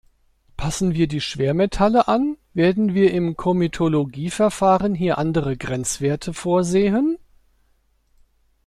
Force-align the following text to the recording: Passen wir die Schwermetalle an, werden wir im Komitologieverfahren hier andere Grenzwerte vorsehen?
Passen 0.57 0.95
wir 0.95 1.05
die 1.07 1.21
Schwermetalle 1.21 2.07
an, 2.07 2.35
werden 2.55 2.95
wir 2.95 3.13
im 3.13 3.37
Komitologieverfahren 3.37 4.95
hier 4.95 5.19
andere 5.19 5.55
Grenzwerte 5.57 6.33
vorsehen? 6.33 7.19